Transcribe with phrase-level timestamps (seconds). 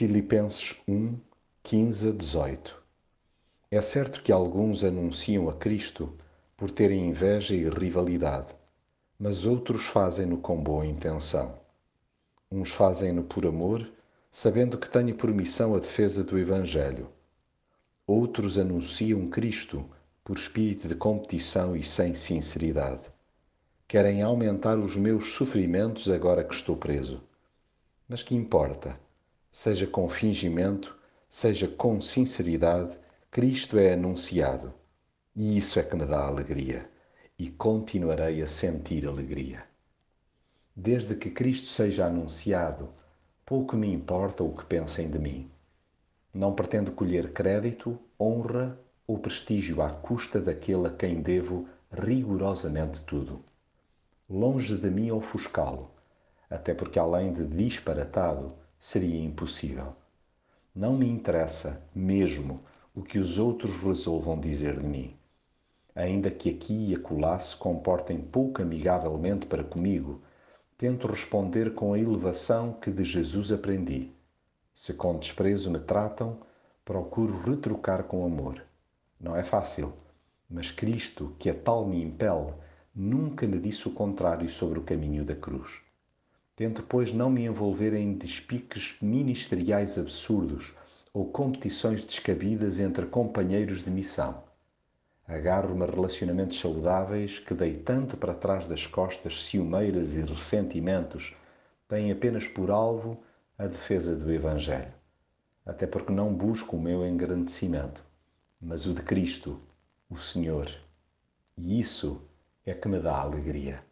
[0.00, 1.14] Filipenses 1,
[1.62, 2.82] 15 a 18
[3.70, 6.16] É certo que alguns anunciam a Cristo
[6.56, 8.56] por terem inveja e rivalidade,
[9.18, 11.60] mas outros fazem-no com boa intenção.
[12.50, 13.92] Uns fazem-no por amor,
[14.32, 17.10] sabendo que tenho por missão a defesa do Evangelho.
[18.06, 19.84] Outros anunciam Cristo
[20.24, 23.04] por espírito de competição e sem sinceridade.
[23.86, 27.22] Querem aumentar os meus sofrimentos agora que estou preso.
[28.08, 28.98] Mas que importa?
[29.52, 30.96] Seja com fingimento,
[31.28, 32.96] seja com sinceridade,
[33.30, 34.72] Cristo é anunciado.
[35.34, 36.88] E isso é que me dá alegria.
[37.38, 39.64] E continuarei a sentir alegria.
[40.74, 42.90] Desde que Cristo seja anunciado,
[43.44, 45.50] pouco me importa o que pensem de mim.
[46.32, 53.44] Não pretendo colher crédito, honra ou prestígio à custa daquele a quem devo rigorosamente tudo.
[54.28, 55.90] Longe de mim ofuscá-lo,
[56.48, 59.94] até porque além de disparatado, seria impossível.
[60.74, 62.62] Não me interessa, mesmo,
[62.94, 65.14] o que os outros resolvam dizer de mim.
[65.94, 70.22] Ainda que aqui e acolá se comportem pouco amigavelmente para comigo,
[70.78, 74.10] tento responder com a elevação que de Jesus aprendi.
[74.74, 76.40] Se com desprezo me tratam,
[76.82, 78.64] procuro retrucar com amor.
[79.20, 79.92] Não é fácil,
[80.48, 82.54] mas Cristo, que a tal me impele,
[82.94, 85.82] nunca me disse o contrário sobre o caminho da cruz.
[86.60, 90.74] Tento, pois, não me envolver em despiques ministeriais absurdos
[91.10, 94.44] ou competições descabidas entre companheiros de missão.
[95.26, 101.34] Agarro-me a relacionamentos saudáveis que, deitando para trás das costas ciumeiras e ressentimentos,
[101.88, 103.18] têm apenas por alvo
[103.56, 104.92] a defesa do Evangelho.
[105.64, 108.04] Até porque não busco o meu engrandecimento,
[108.60, 109.58] mas o de Cristo,
[110.10, 110.70] o Senhor.
[111.56, 112.20] E isso
[112.66, 113.82] é que me dá alegria.